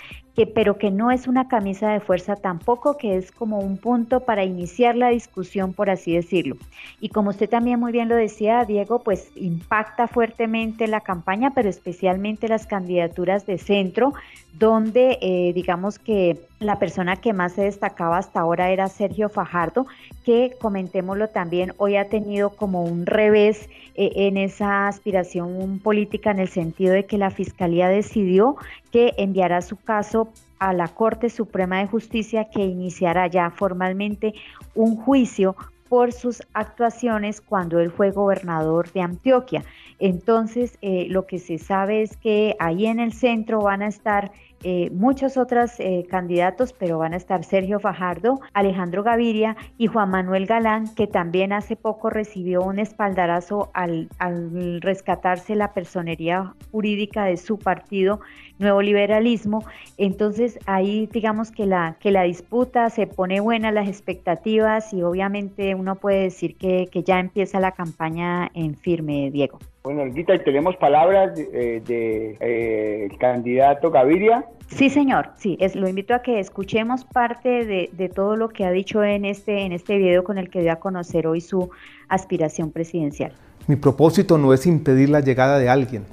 pero 0.46 0.78
que 0.78 0.92
no 0.92 1.10
es 1.10 1.28
una 1.28 1.48
camisa 1.48 1.90
de 1.90 2.00
fuerza 2.00 2.36
tampoco, 2.36 2.98
que 2.98 3.18
es 3.18 3.32
como 3.32 3.60
un 3.60 3.78
punto 3.78 4.20
para 4.20 4.44
iniciar 4.44 4.96
la 4.96 5.10
discusión, 5.10 5.74
por 5.74 5.90
así 5.90 6.14
decirlo. 6.14 6.58
Y 7.02 7.10
como 7.10 7.32
usted 7.32 7.50
también 7.50 7.80
muy 7.80 7.92
bien 7.92 8.10
lo 8.10 8.16
decía, 8.16 8.64
Diego, 8.66 9.00
pues 9.00 9.32
impacta 9.36 10.08
fuertemente 10.08 10.88
la 10.88 11.02
campaña, 11.02 11.52
pero 11.56 11.70
especialmente 11.70 12.48
las 12.48 12.68
candidaturas 12.68 13.46
de 13.48 13.58
centro, 13.58 14.14
donde 14.54 15.18
eh, 15.22 15.54
digamos 15.54 16.00
que 16.00 16.40
la 16.60 16.80
persona 16.80 17.18
que 17.18 17.34
más 17.34 17.54
se 17.54 17.64
destacaba 17.64 18.18
hasta 18.18 18.40
ahora 18.40 18.72
era 18.72 18.88
Sergio 18.88 19.30
Fajardo, 19.30 19.86
que 20.26 20.56
comentémoslo 20.60 21.30
también, 21.30 21.74
hoy 21.78 21.96
ha 21.96 22.10
tenido 22.10 22.50
como 22.50 22.84
un 22.84 23.06
revés 23.06 23.70
eh, 23.96 24.12
en 24.16 24.38
esa 24.38 24.88
aspiración 24.88 25.80
política 25.80 26.32
en 26.32 26.40
el 26.40 26.48
sentido 26.48 26.94
de 26.94 27.06
que 27.06 27.18
la 27.18 27.30
Fiscalía 27.30 27.88
decidió 27.90 28.56
que 28.92 29.14
enviará 29.18 29.62
su 29.62 29.76
caso 29.76 30.27
a 30.60 30.74
la 30.74 30.88
Corte 30.88 31.30
Suprema 31.30 31.80
de 31.80 31.88
Justicia 31.88 32.50
que 32.50 32.66
iniciará 32.66 33.28
ya 33.28 33.50
formalmente 33.50 34.34
un 34.76 34.96
juicio 34.96 35.56
por 35.90 36.12
sus 36.12 36.44
actuaciones 36.54 37.42
cuando 37.42 37.80
él 37.80 37.92
fue 37.92 38.12
gobernador 38.12 38.92
de 38.92 39.02
Antioquia. 39.02 39.64
Entonces, 40.00 40.78
eh, 40.82 41.08
lo 41.10 41.26
que 41.26 41.40
se 41.40 41.58
sabe 41.58 42.02
es 42.02 42.18
que 42.18 42.56
ahí 42.60 42.86
en 42.86 43.00
el 43.00 43.14
centro 43.14 43.62
van 43.62 43.82
a 43.82 43.88
estar 43.88 44.32
eh, 44.64 44.90
muchos 44.92 45.38
otros 45.38 45.80
eh, 45.80 46.06
candidatos, 46.10 46.74
pero 46.74 46.98
van 46.98 47.14
a 47.14 47.18
estar 47.18 47.44
Sergio 47.44 47.80
Fajardo, 47.80 48.40
Alejandro 48.54 49.04
Gaviria 49.04 49.56
y 49.78 49.88
Juan 49.88 50.10
Manuel 50.10 50.46
Galán, 50.46 50.94
que 50.96 51.08
también 51.08 51.54
hace 51.54 51.76
poco 51.76 52.10
recibió 52.10 52.64
un 52.64 52.80
espaldarazo 52.80 53.70
al, 53.74 54.10
al 54.18 54.82
rescatarse 54.82 55.56
la 55.56 55.74
personería 55.74 56.54
jurídica 56.72 57.26
de 57.26 57.38
su 57.38 57.60
partido 57.60 58.20
Nuevo 58.60 58.82
Liberalismo. 58.82 59.64
Entonces 59.98 60.60
ahí 60.66 61.08
digamos 61.12 61.52
que 61.52 61.66
la, 61.66 61.98
que 62.00 62.12
la 62.12 62.24
disputa 62.24 62.90
se 62.90 63.08
pone 63.08 63.40
buena, 63.40 63.72
las 63.72 63.88
expectativas 63.88 64.94
y 64.94 65.04
obviamente 65.04 65.76
uno 65.76 65.96
puede 65.96 66.24
decir 66.24 66.56
que, 66.58 66.88
que 66.92 67.04
ya 67.04 67.20
empieza 67.20 67.60
la 67.60 67.72
campaña 67.72 68.50
en 68.54 68.76
firme, 68.76 69.30
Diego. 69.32 69.60
Bueno, 69.88 70.02
Olguita, 70.02 70.38
tenemos 70.44 70.76
palabras 70.76 71.34
del 71.34 71.82
de, 71.86 72.38
eh, 72.42 73.10
candidato 73.22 73.90
Gaviria. 73.90 74.46
Sí, 74.68 74.90
señor, 74.90 75.30
sí, 75.38 75.56
es, 75.62 75.78
lo 75.78 75.88
invito 75.88 76.14
a 76.14 76.22
que 76.22 76.42
escuchemos 76.42 77.06
parte 77.06 77.64
de, 77.64 77.90
de, 77.94 78.10
todo 78.10 78.36
lo 78.36 78.50
que 78.50 78.66
ha 78.66 78.72
dicho 78.72 79.02
en 79.02 79.24
este, 79.24 79.62
en 79.62 79.72
este 79.72 79.96
video 79.96 80.26
con 80.26 80.38
el 80.38 80.50
que 80.50 80.60
dio 80.60 80.74
a 80.74 80.76
conocer 80.76 81.26
hoy 81.26 81.40
su 81.40 81.70
aspiración 82.10 82.72
presidencial. 82.72 83.32
Mi 83.68 83.78
propósito 83.78 84.38
no 84.38 84.54
es 84.54 84.66
impedir 84.66 85.08
la 85.08 85.22
llegada 85.22 85.58
de 85.58 85.70
alguien. 85.70 86.04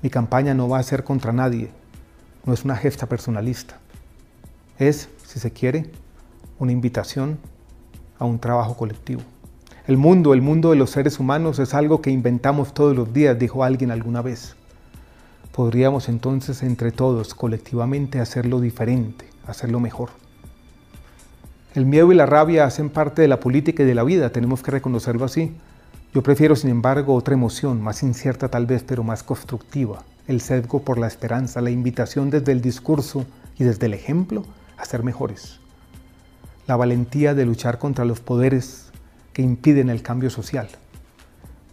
Mi 0.00 0.08
campaña 0.08 0.54
no 0.54 0.70
va 0.70 0.78
a 0.78 0.82
ser 0.82 1.04
contra 1.04 1.30
nadie. 1.30 1.68
No 2.46 2.54
es 2.54 2.64
una 2.64 2.76
gesta 2.76 3.06
personalista. 3.06 3.78
Es, 4.78 5.10
si 5.26 5.38
se 5.38 5.52
quiere, 5.52 5.90
una 6.58 6.72
invitación 6.72 7.36
a 8.18 8.24
un 8.24 8.38
trabajo 8.38 8.78
colectivo. 8.78 9.20
El 9.86 9.96
mundo, 9.96 10.34
el 10.34 10.42
mundo 10.42 10.70
de 10.70 10.76
los 10.76 10.90
seres 10.90 11.18
humanos 11.18 11.58
es 11.58 11.72
algo 11.72 12.02
que 12.02 12.10
inventamos 12.10 12.74
todos 12.74 12.94
los 12.94 13.12
días, 13.14 13.38
dijo 13.38 13.64
alguien 13.64 13.90
alguna 13.90 14.20
vez. 14.20 14.54
Podríamos 15.52 16.10
entonces 16.10 16.62
entre 16.62 16.92
todos, 16.92 17.34
colectivamente, 17.34 18.20
hacerlo 18.20 18.60
diferente, 18.60 19.24
hacerlo 19.46 19.80
mejor. 19.80 20.10
El 21.74 21.86
miedo 21.86 22.12
y 22.12 22.14
la 22.14 22.26
rabia 22.26 22.66
hacen 22.66 22.90
parte 22.90 23.22
de 23.22 23.28
la 23.28 23.40
política 23.40 23.82
y 23.82 23.86
de 23.86 23.94
la 23.94 24.04
vida, 24.04 24.30
tenemos 24.30 24.62
que 24.62 24.70
reconocerlo 24.70 25.24
así. 25.24 25.52
Yo 26.12 26.22
prefiero, 26.22 26.56
sin 26.56 26.70
embargo, 26.70 27.14
otra 27.14 27.34
emoción, 27.34 27.80
más 27.80 28.02
incierta 28.02 28.48
tal 28.48 28.66
vez, 28.66 28.84
pero 28.86 29.02
más 29.02 29.22
constructiva, 29.22 30.02
el 30.26 30.42
sesgo 30.42 30.82
por 30.82 30.98
la 30.98 31.06
esperanza, 31.06 31.62
la 31.62 31.70
invitación 31.70 32.28
desde 32.28 32.52
el 32.52 32.60
discurso 32.60 33.24
y 33.58 33.64
desde 33.64 33.86
el 33.86 33.94
ejemplo 33.94 34.44
a 34.76 34.84
ser 34.84 35.02
mejores. 35.04 35.58
La 36.66 36.76
valentía 36.76 37.34
de 37.34 37.46
luchar 37.46 37.78
contra 37.78 38.04
los 38.04 38.20
poderes 38.20 38.89
que 39.32 39.42
impiden 39.42 39.90
el 39.90 40.02
cambio 40.02 40.30
social. 40.30 40.68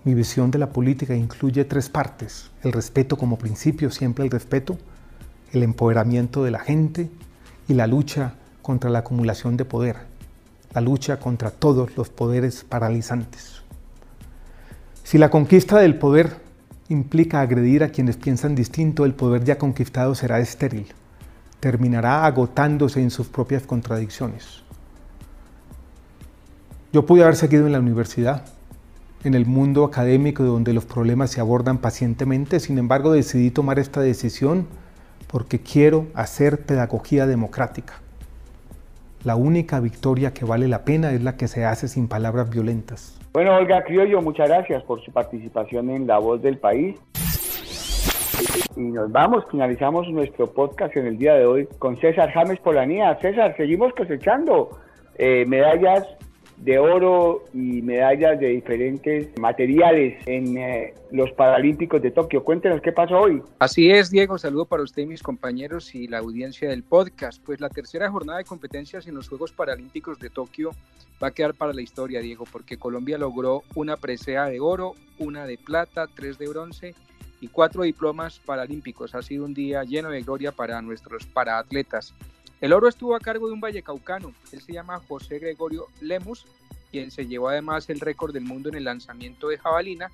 Mi 0.03 0.13
visión 0.13 0.51
de 0.51 0.59
la 0.59 0.69
política 0.69 1.15
incluye 1.15 1.65
tres 1.65 1.89
partes. 1.89 2.49
El 2.63 2.71
respeto 2.71 3.17
como 3.17 3.37
principio, 3.37 3.91
siempre 3.91 4.23
el 4.23 4.31
respeto, 4.31 4.77
el 5.51 5.63
empoderamiento 5.63 6.43
de 6.43 6.51
la 6.51 6.59
gente 6.59 7.09
y 7.67 7.73
la 7.73 7.87
lucha 7.87 8.35
contra 8.61 8.89
la 8.89 8.99
acumulación 8.99 9.57
de 9.57 9.65
poder, 9.65 9.97
la 10.73 10.81
lucha 10.81 11.19
contra 11.19 11.51
todos 11.51 11.95
los 11.97 12.09
poderes 12.09 12.63
paralizantes. 12.63 13.61
Si 15.03 15.17
la 15.17 15.29
conquista 15.29 15.79
del 15.79 15.97
poder 15.97 16.37
implica 16.89 17.41
agredir 17.41 17.83
a 17.83 17.89
quienes 17.89 18.17
piensan 18.17 18.55
distinto, 18.55 19.05
el 19.05 19.13
poder 19.13 19.43
ya 19.43 19.57
conquistado 19.57 20.15
será 20.15 20.39
estéril, 20.39 20.87
terminará 21.59 22.25
agotándose 22.25 23.01
en 23.01 23.11
sus 23.11 23.27
propias 23.27 23.63
contradicciones. 23.63 24.63
Yo 26.97 27.05
pude 27.05 27.21
haber 27.21 27.35
seguido 27.35 27.67
en 27.67 27.73
la 27.73 27.79
universidad, 27.79 28.41
en 29.23 29.35
el 29.35 29.45
mundo 29.45 29.83
académico 29.83 30.41
donde 30.41 30.73
los 30.73 30.85
problemas 30.85 31.29
se 31.29 31.39
abordan 31.39 31.77
pacientemente, 31.77 32.59
sin 32.59 32.79
embargo 32.79 33.11
decidí 33.11 33.51
tomar 33.51 33.77
esta 33.77 34.01
decisión 34.01 34.65
porque 35.31 35.59
quiero 35.59 36.07
hacer 36.15 36.65
pedagogía 36.65 37.27
democrática. 37.27 38.01
La 39.23 39.35
única 39.35 39.79
victoria 39.79 40.33
que 40.33 40.43
vale 40.43 40.67
la 40.67 40.85
pena 40.85 41.11
es 41.11 41.21
la 41.21 41.37
que 41.37 41.47
se 41.47 41.65
hace 41.65 41.87
sin 41.87 42.07
palabras 42.07 42.49
violentas. 42.49 43.19
Bueno, 43.31 43.55
Olga 43.55 43.83
Criollo, 43.83 44.23
muchas 44.23 44.49
gracias 44.49 44.81
por 44.81 44.99
su 45.03 45.11
participación 45.11 45.91
en 45.91 46.07
La 46.07 46.17
Voz 46.17 46.41
del 46.41 46.57
País. 46.57 46.97
y 48.75 48.81
nos 48.81 49.11
vamos, 49.11 49.45
finalizamos 49.51 50.09
nuestro 50.09 50.51
podcast 50.51 50.97
en 50.97 51.05
el 51.05 51.19
día 51.19 51.35
de 51.35 51.45
hoy 51.45 51.67
con 51.77 51.95
César 51.97 52.31
James 52.31 52.59
Polanía. 52.59 53.15
César, 53.21 53.53
seguimos 53.55 53.93
cosechando 53.93 54.79
eh, 55.19 55.45
medallas 55.47 56.16
de 56.57 56.79
oro 56.79 57.45
y 57.53 57.81
medallas 57.81 58.39
de 58.39 58.47
diferentes 58.47 59.29
materiales 59.39 60.17
en 60.25 60.57
eh, 60.57 60.93
los 61.11 61.31
Paralímpicos 61.33 62.01
de 62.01 62.11
Tokio. 62.11 62.43
Cuéntenos 62.43 62.81
qué 62.81 62.91
pasó 62.91 63.19
hoy. 63.19 63.41
Así 63.59 63.91
es, 63.91 64.09
Diego. 64.09 64.37
Saludo 64.37 64.65
para 64.65 64.83
usted 64.83 65.03
y 65.03 65.05
mis 65.05 65.21
compañeros 65.21 65.93
y 65.93 66.07
la 66.07 66.17
audiencia 66.17 66.69
del 66.69 66.83
podcast. 66.83 67.41
Pues 67.45 67.61
la 67.61 67.69
tercera 67.69 68.09
jornada 68.09 68.39
de 68.39 68.45
competencias 68.45 69.07
en 69.07 69.15
los 69.15 69.29
Juegos 69.29 69.51
Paralímpicos 69.51 70.19
de 70.19 70.29
Tokio 70.29 70.71
va 71.21 71.27
a 71.27 71.31
quedar 71.31 71.53
para 71.53 71.73
la 71.73 71.81
historia, 71.81 72.21
Diego, 72.21 72.45
porque 72.51 72.77
Colombia 72.77 73.17
logró 73.17 73.63
una 73.75 73.97
presea 73.97 74.45
de 74.45 74.59
oro, 74.59 74.93
una 75.19 75.45
de 75.45 75.57
plata, 75.57 76.07
tres 76.13 76.37
de 76.37 76.47
bronce 76.47 76.95
y 77.39 77.49
cuatro 77.49 77.83
diplomas 77.83 78.39
paralímpicos. 78.39 79.13
Ha 79.13 79.21
sido 79.21 79.45
un 79.45 79.53
día 79.53 79.83
lleno 79.83 80.09
de 80.09 80.21
gloria 80.21 80.51
para 80.51 80.81
nuestros 80.81 81.25
paraatletas. 81.25 82.13
El 82.59 82.73
oro 82.73 82.87
estuvo 82.87 83.15
a 83.15 83.19
cargo 83.19 83.47
de 83.47 83.53
un 83.53 83.61
vallecaucano, 83.61 84.33
él 84.51 84.61
se 84.61 84.73
llama 84.73 84.99
José 85.07 85.37
Gregorio 85.37 85.87
Lemus, 86.01 86.45
quien 86.91 87.11
se 87.11 87.27
llevó 87.27 87.49
además 87.49 87.89
el 87.89 87.99
récord 87.99 88.33
del 88.33 88.45
mundo 88.45 88.69
en 88.69 88.75
el 88.75 88.85
lanzamiento 88.85 89.49
de 89.49 89.59
jabalina. 89.59 90.11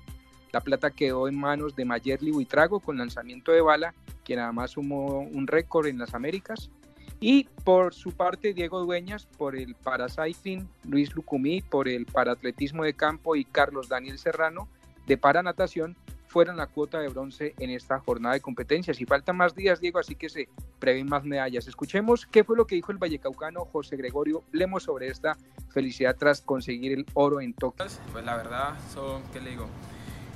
La 0.52 0.60
plata 0.60 0.90
quedó 0.90 1.26
en 1.26 1.36
manos 1.36 1.74
de 1.74 1.84
Mayerly 1.84 2.30
Buitrago 2.30 2.80
con 2.80 2.98
lanzamiento 2.98 3.50
de 3.52 3.62
bala, 3.62 3.94
quien 4.24 4.40
además 4.40 4.72
sumó 4.72 5.20
un 5.20 5.46
récord 5.46 5.86
en 5.86 5.98
las 5.98 6.14
Américas. 6.14 6.70
Y 7.18 7.44
por 7.64 7.94
su 7.94 8.12
parte, 8.12 8.52
Diego 8.52 8.80
Dueñas 8.80 9.26
por 9.38 9.56
el 9.56 9.74
paracycling, 9.76 10.68
Luis 10.84 11.14
Lucumí 11.14 11.62
por 11.62 11.88
el 11.88 12.04
paratletismo 12.04 12.84
de 12.84 12.92
campo 12.92 13.36
y 13.36 13.46
Carlos 13.46 13.88
Daniel 13.88 14.18
Serrano 14.18 14.68
de 15.06 15.16
paranatación 15.16 15.96
fueron 16.26 16.56
la 16.56 16.66
cuota 16.66 16.98
de 16.98 17.08
bronce 17.08 17.54
en 17.58 17.70
esta 17.70 18.00
jornada 18.00 18.34
de 18.34 18.40
competencias. 18.40 19.00
Y 19.00 19.06
faltan 19.06 19.36
más 19.36 19.54
días, 19.54 19.80
Diego, 19.80 20.00
así 20.00 20.16
que 20.16 20.28
se 20.28 20.48
prevén 20.84 21.08
más 21.08 21.24
medallas. 21.24 21.66
Escuchemos 21.66 22.26
qué 22.26 22.44
fue 22.44 22.58
lo 22.58 22.66
que 22.66 22.74
dijo 22.74 22.92
el 22.92 22.98
vallecaucano 22.98 23.64
José 23.64 23.96
Gregorio 23.96 24.44
Lemos 24.52 24.82
sobre 24.82 25.08
esta 25.08 25.34
felicidad 25.70 26.14
tras 26.14 26.42
conseguir 26.42 26.92
el 26.92 27.06
oro 27.14 27.40
en 27.40 27.54
Tokio. 27.54 27.86
Pues 28.12 28.22
la 28.22 28.36
verdad, 28.36 28.74
son, 28.92 29.22
¿qué 29.32 29.40
le 29.40 29.50
digo? 29.52 29.66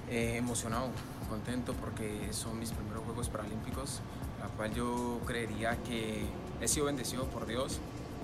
Eh, 0.09 0.37
emocionado, 0.39 0.89
contento 1.29 1.75
porque 1.75 2.33
son 2.33 2.59
mis 2.59 2.73
primeros 2.73 3.05
Juegos 3.05 3.29
Paralímpicos, 3.29 4.01
la 4.41 4.47
cual 4.57 4.73
yo 4.73 5.21
creería 5.27 5.77
que 5.83 6.23
he 6.63 6.67
sido 6.67 6.87
bendecido 6.87 7.25
por 7.27 7.47
Dios, 7.47 7.79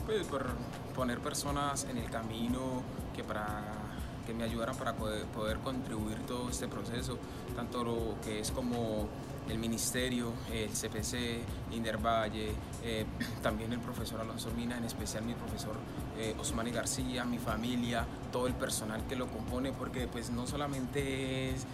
pues 0.06 0.26
por 0.26 0.46
poner 0.96 1.18
personas 1.18 1.86
en 1.90 1.98
el 1.98 2.08
camino 2.08 2.82
que 3.14 3.22
para 3.22 3.60
que 4.24 4.34
me 4.34 4.44
ayudaran 4.44 4.76
para 4.76 4.94
poder, 4.94 5.58
contribuir 5.58 6.18
todo 6.26 6.48
este 6.48 6.68
proceso, 6.68 7.18
tanto 7.54 7.84
lo 7.84 8.20
que 8.22 8.40
es 8.40 8.50
como 8.50 9.08
el 9.48 9.58
ministerio, 9.58 10.32
el 10.52 10.70
CPC, 10.70 11.42
Indervalle, 11.72 12.52
eh, 12.82 13.04
también 13.42 13.72
el 13.72 13.80
profesor 13.80 14.20
Alonso 14.20 14.50
Mina, 14.52 14.78
en 14.78 14.84
especial 14.84 15.24
mi 15.24 15.34
profesor 15.34 15.76
eh, 16.18 16.34
Osmani 16.38 16.70
García, 16.70 17.24
mi 17.24 17.38
familia, 17.38 18.06
todo 18.32 18.46
el 18.46 18.54
personal 18.54 19.06
que 19.06 19.16
lo 19.16 19.26
compone, 19.28 19.72
porque 19.72 20.06
pues 20.06 20.30
no 20.30 20.46
solamente 20.46 21.50
es 21.50 21.66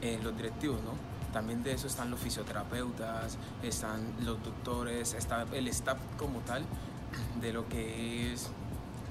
eh, 0.00 0.18
los 0.22 0.36
directivos, 0.36 0.80
¿no? 0.82 0.92
También 1.32 1.62
de 1.62 1.72
eso 1.72 1.88
están 1.88 2.10
los 2.10 2.20
fisioterapeutas, 2.20 3.36
están 3.62 4.00
los 4.24 4.42
doctores, 4.42 5.12
está 5.12 5.44
el 5.52 5.68
staff 5.68 5.98
como 6.16 6.40
tal 6.40 6.64
de 7.40 7.52
lo 7.52 7.68
que 7.68 8.32
es 8.32 8.48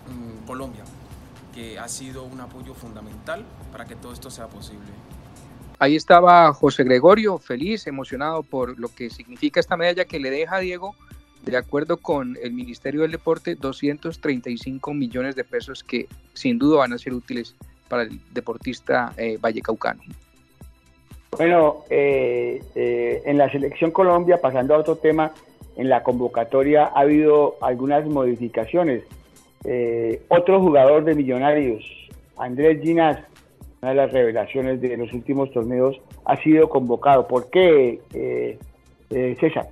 mm, 0.07 0.45
Colombia 0.47 0.83
que 1.57 1.79
ha 1.79 1.87
sido 1.87 2.23
un 2.23 2.39
apoyo 2.39 2.75
fundamental 2.75 3.43
para 3.71 3.85
que 3.85 3.95
todo 3.95 4.13
esto 4.13 4.29
sea 4.29 4.45
posible. 4.45 4.85
Ahí 5.79 5.95
estaba 5.95 6.53
José 6.53 6.83
Gregorio, 6.83 7.39
feliz, 7.39 7.87
emocionado 7.87 8.43
por 8.43 8.79
lo 8.79 8.89
que 8.89 9.09
significa 9.09 9.59
esta 9.59 9.75
medalla 9.75 10.05
que 10.05 10.19
le 10.19 10.29
deja 10.29 10.57
a 10.57 10.59
Diego, 10.59 10.93
de 11.43 11.57
acuerdo 11.57 11.97
con 11.97 12.37
el 12.43 12.53
Ministerio 12.53 13.01
del 13.01 13.11
Deporte, 13.11 13.55
235 13.55 14.93
millones 14.93 15.35
de 15.35 15.43
pesos 15.43 15.83
que 15.83 16.07
sin 16.33 16.59
duda 16.59 16.79
van 16.79 16.93
a 16.93 16.99
ser 16.99 17.13
útiles 17.13 17.55
para 17.89 18.03
el 18.03 18.19
deportista 18.33 19.13
eh, 19.17 19.39
vallecaucano. 19.41 20.03
Bueno, 21.31 21.85
eh, 21.89 22.61
eh, 22.75 23.23
en 23.25 23.39
la 23.39 23.49
selección 23.51 23.89
Colombia, 23.89 24.39
pasando 24.39 24.75
a 24.75 24.77
otro 24.77 24.97
tema, 24.97 25.31
en 25.75 25.89
la 25.89 26.03
convocatoria 26.03 26.85
ha 26.85 26.99
habido 26.99 27.55
algunas 27.61 28.05
modificaciones. 28.05 29.03
Eh, 29.63 30.21
otro 30.29 30.61
jugador 30.61 31.03
de 31.03 31.15
Millonarios, 31.15 31.83
Andrés 32.37 32.81
Ginás, 32.81 33.19
una 33.81 33.91
de 33.91 33.95
las 33.95 34.11
revelaciones 34.11 34.81
de 34.81 34.97
los 34.97 35.11
últimos 35.13 35.51
torneos, 35.51 35.99
ha 36.25 36.37
sido 36.37 36.69
convocado. 36.69 37.27
¿Por 37.27 37.49
qué, 37.49 38.01
eh, 38.13 38.57
eh, 39.09 39.37
César? 39.39 39.69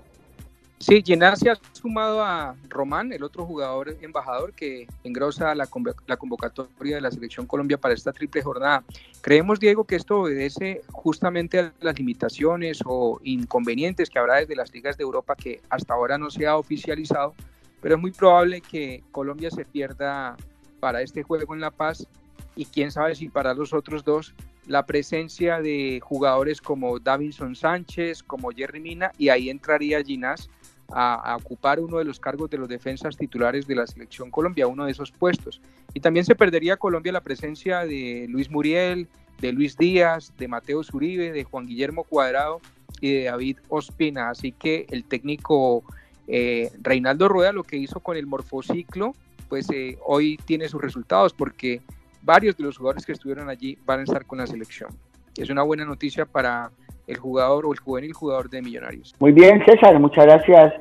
Sí, 0.78 1.02
Ginás 1.04 1.40
se 1.40 1.50
ha 1.50 1.58
sumado 1.72 2.22
a 2.22 2.56
Román, 2.68 3.14
el 3.14 3.24
otro 3.24 3.46
jugador 3.46 3.96
embajador 4.02 4.54
que 4.54 4.88
engrosa 5.04 5.56
la, 5.56 5.68
la, 6.06 6.18
convocatoria 6.18 6.96
de 6.96 7.02
la 7.02 7.12
Selección 7.12 7.48
Colombia 7.48 7.78
para 7.78 7.94
esta 7.94 8.12
triple 8.12 8.42
jornada. 8.42 8.84
Creemos, 9.22 9.60
Diego, 9.60 9.86
que 9.86 9.96
esto 9.96 10.20
obedece 10.20 10.82
justamente 10.92 11.60
a 11.60 11.74
las 11.80 11.98
limitaciones 11.98 12.82
o 12.86 13.20
inconvenientes 13.24 14.10
que 14.10 14.20
habrá 14.20 14.36
desde 14.36 14.56
las 14.56 14.74
ligas 14.74 14.98
de 14.98 15.04
Europa 15.04 15.36
que 15.36 15.62
hasta 15.70 15.94
ahora 15.94 16.18
no 16.18 16.30
se 16.30 16.46
ha 16.46 16.58
oficializado 16.58 17.34
pero 17.82 17.96
es 17.96 18.02
muy 18.02 18.12
probable 18.12 18.62
que 18.62 19.04
Colombia 19.12 19.52
se 19.52 19.66
pierda 19.66 20.36
para 20.80 21.02
este 21.02 21.24
juego 21.24 21.54
en 21.54 21.62
La 21.62 21.72
Paz 21.72 22.08
y 22.56 22.66
quién 22.66 22.92
sabe 22.92 23.16
si 23.16 23.30
para 23.30 23.54
los 23.54 23.74
otros 23.74 24.04
dos 24.04 24.34
la 24.68 24.86
presencia 24.86 25.62
de 25.62 26.00
jugadores 26.02 26.62
como 26.62 27.00
Davinson 27.00 27.56
Sánchez, 27.56 28.24
como 28.24 28.50
Jerry 28.50 28.80
Mina, 28.80 29.12
y 29.18 29.30
ahí 29.30 29.50
entraría 29.50 30.04
Ginás 30.04 30.50
a, 30.92 31.16
a, 31.16 31.36
ocupar 31.36 31.80
uno 31.80 31.98
de 31.98 32.06
los 32.06 32.20
cargos 32.20 32.50
de 32.50 32.58
los 32.58 32.68
defensas 32.68 33.16
titulares 33.18 33.68
de 33.68 33.76
la 33.76 33.86
selección 33.86 34.32
Colombia, 34.32 34.68
uno 34.68 34.86
de 34.86 34.92
esos 34.92 35.12
puestos. 35.12 35.62
Y 35.94 36.00
también 36.00 36.26
se 36.26 36.36
perdería 36.36 36.78
Colombia 36.78 37.12
la 37.12 37.22
presencia 37.22 37.86
de 37.86 38.26
Luis 38.30 38.50
Muriel, 38.50 39.08
de 39.40 39.52
Luis 39.52 39.78
Díaz, 39.78 40.34
de 40.38 40.48
Mateo 40.48 40.84
Zuribe, 40.84 41.32
de 41.32 41.44
Juan 41.44 41.68
Guillermo 41.68 42.04
Cuadrado 42.04 42.62
y 43.02 43.14
de 43.14 43.24
David 43.26 43.58
Ospina. 43.70 44.30
Así 44.30 44.52
que 44.52 44.86
el 44.90 45.04
técnico 45.04 45.84
eh, 46.28 46.72
Reinaldo 46.82 47.28
Rueda 47.28 47.52
lo 47.52 47.64
que 47.64 47.78
hizo 47.78 48.00
con 48.00 48.18
el 48.18 48.26
morfociclo, 48.26 49.14
pues 49.50 49.70
eh, 49.72 49.98
hoy 50.06 50.38
tiene 50.46 50.68
sus 50.68 50.82
resultados 50.82 51.34
porque 51.34 51.82
varios 52.22 52.58
de 52.58 52.64
los 52.64 52.78
jugadores 52.78 53.06
que 53.06 53.12
estuvieron 53.12 53.50
allí 53.50 53.78
van 53.86 54.00
a 54.00 54.04
estar 54.04 54.26
con 54.26 54.40
la 54.40 54.48
selección. 54.48 54.90
Es 55.38 55.50
una 55.50 55.64
buena 55.64 55.86
noticia 55.86 56.26
para 56.26 56.72
el 57.08 57.18
jugador 57.18 57.66
o 57.66 57.74
el 57.74 57.80
juvenil 57.80 58.14
jugador 58.14 58.50
de 58.50 58.62
Millonarios. 58.62 59.14
Muy 59.20 59.32
bien, 59.32 59.64
César, 59.66 60.00
muchas 60.00 60.26
gracias. 60.26 60.74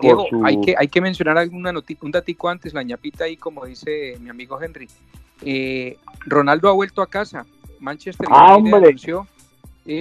Diego, 0.00 0.26
hay, 0.44 0.60
que, 0.60 0.74
hay 0.76 0.88
que 0.88 1.00
mencionar 1.00 1.36
alguna 1.38 1.72
un 2.00 2.10
datico 2.10 2.48
antes, 2.48 2.72
la 2.72 2.82
ñapita 2.82 3.24
ahí, 3.24 3.36
como 3.36 3.64
dice 3.66 4.16
mi 4.20 4.30
amigo 4.30 4.60
Henry. 4.60 4.88
Eh, 5.42 5.96
Ronaldo 6.26 6.68
ha 6.68 6.72
vuelto 6.72 7.02
a 7.02 7.06
casa. 7.06 7.46
Manchester 7.78 8.26
ah, 8.30 8.56
United 8.56 8.76
anunció, 8.76 9.26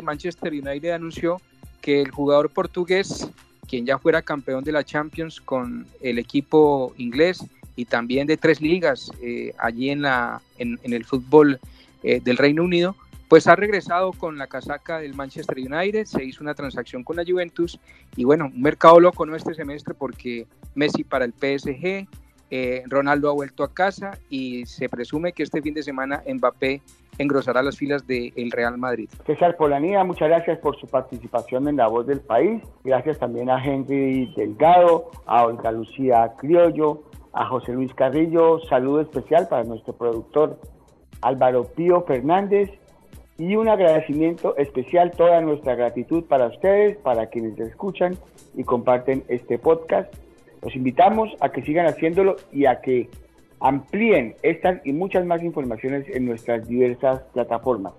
Manchester 0.04 0.52
United 0.52 0.92
anunció 0.92 1.42
que 1.82 2.02
el 2.02 2.12
jugador 2.12 2.50
portugués 2.50 3.30
quien 3.70 3.86
ya 3.86 4.00
fuera 4.00 4.24
campeón 4.24 4.64
de 4.64 4.72
la 4.72 4.84
Champions 4.84 5.40
con 5.40 5.86
el 6.02 6.18
equipo 6.18 6.94
inglés 6.98 7.46
y 7.76 7.86
también 7.86 8.28
de 8.28 8.36
tres 8.36 8.60
ligas 8.62 9.12
eh, 9.22 9.54
allí 9.60 9.92
en, 9.92 10.02
la, 10.02 10.42
en, 10.58 10.80
el 10.84 11.06
fútbol 11.06 11.60
eh, 12.04 12.20
del 12.22 12.38
Reino 12.38 12.64
Unido, 12.64 12.96
pues 13.28 13.48
ha 13.48 13.56
regresado 13.56 14.12
con 14.12 14.40
la 14.40 14.48
casaca 14.48 15.00
del 15.00 15.14
Manchester 15.14 15.58
United, 15.58 16.06
se 16.06 16.24
hizo 16.24 16.44
una 16.44 16.56
transacción 16.56 17.04
con 17.04 17.16
la 17.16 17.24
Juventus 17.24 17.80
y 18.16 18.24
bueno, 18.24 18.52
un 18.54 18.62
mercado 18.62 19.00
loco 19.00 19.26
no 19.26 19.36
este 19.36 19.54
semestre 19.54 19.94
porque 19.94 20.48
Messi 20.74 21.04
para 21.04 21.26
el 21.26 21.34
PSG, 21.34 22.08
eh, 22.52 22.84
Ronaldo 22.88 23.30
ha 23.30 23.34
vuelto 23.34 23.64
a 23.64 23.74
casa 23.74 24.18
y 24.30 24.66
se 24.66 24.90
presume 24.90 25.34
que 25.34 25.44
este 25.44 25.62
fin 25.62 25.74
de 25.74 25.84
semana 25.84 26.24
Mbappé 26.28 26.82
engrosará 27.20 27.62
las 27.62 27.78
filas 27.78 28.08
del 28.08 28.52
Real 28.52 28.78
Madrid. 28.78 29.10
César 29.26 29.56
Polanía, 29.58 30.04
muchas 30.04 30.30
gracias 30.30 30.58
por 30.60 30.80
su 30.80 30.88
participación 30.88 31.68
en 31.68 31.76
La 31.76 31.88
Voz 31.88 32.08
del 32.08 32.22
País. 32.22 32.64
Gracias 32.84 33.20
también 33.20 33.50
a 33.50 33.64
Henry 33.64 34.34
Delgado, 34.36 35.12
a 35.26 35.46
Olga 35.46 35.72
Lucía 35.72 36.34
Criollo, 36.38 37.04
a 37.34 37.46
José 37.46 37.74
Luis 37.74 37.94
Carrillo. 37.94 38.60
Saludo 38.70 39.02
especial 39.02 39.48
para 39.50 39.64
nuestro 39.66 39.94
productor 39.94 40.60
Álvaro 41.22 41.66
Pío 41.66 42.04
Fernández. 42.04 42.72
Y 43.38 43.56
un 43.56 43.70
agradecimiento 43.70 44.58
especial, 44.58 45.12
toda 45.12 45.40
nuestra 45.40 45.74
gratitud 45.76 46.26
para 46.26 46.48
ustedes, 46.48 46.98
para 46.98 47.28
quienes 47.28 47.58
escuchan 47.58 48.18
y 48.54 48.66
comparten 48.66 49.24
este 49.30 49.58
podcast. 49.58 50.14
Los 50.62 50.76
invitamos 50.76 51.30
a 51.40 51.50
que 51.50 51.62
sigan 51.62 51.86
haciéndolo 51.86 52.36
y 52.52 52.66
a 52.66 52.82
que 52.82 53.10
amplíen 53.60 54.36
estas 54.42 54.86
y 54.86 54.94
muchas 54.94 55.26
más 55.26 55.44
informaciones 55.44 56.06
en 56.10 56.26
nuestras 56.26 56.68
diversas 56.68 57.22
plataformas. 57.34 57.94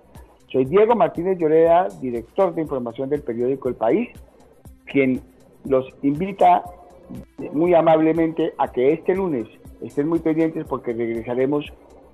Soy 0.51 0.65
Diego 0.65 0.95
Martínez 0.95 1.37
Lloreda, 1.37 1.87
director 2.01 2.53
de 2.53 2.61
información 2.61 3.09
del 3.09 3.21
periódico 3.21 3.69
El 3.69 3.75
País, 3.75 4.09
quien 4.85 5.21
los 5.65 5.87
invita 6.01 6.63
muy 7.53 7.73
amablemente 7.73 8.53
a 8.57 8.71
que 8.71 8.93
este 8.93 9.15
lunes 9.15 9.47
estén 9.81 10.07
muy 10.07 10.19
pendientes 10.19 10.65
porque 10.65 10.93
regresaremos 10.93 11.65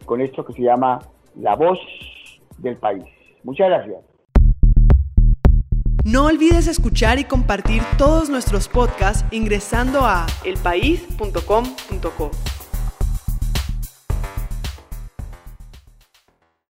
con 0.06 0.22
esto 0.22 0.46
que 0.46 0.54
se 0.54 0.62
llama 0.62 1.00
La 1.36 1.56
Voz 1.56 1.80
del 2.58 2.78
País. 2.78 3.04
Muchas 3.44 3.70
gracias. 3.70 4.17
No 6.08 6.24
olvides 6.24 6.68
escuchar 6.68 7.20
y 7.20 7.26
compartir 7.26 7.84
todos 7.98 8.30
nuestros 8.30 8.70
podcasts 8.70 9.26
ingresando 9.32 10.06
a 10.06 10.26
elpaís.com.co. 10.46 12.32